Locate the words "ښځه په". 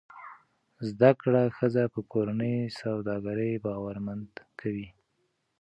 1.57-1.99